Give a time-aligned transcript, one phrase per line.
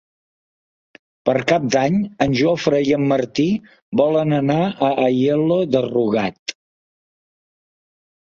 [1.29, 3.45] Per Cap d'Any en Jofre i en Martí
[4.01, 6.55] volen anar a Aielo de Rugat.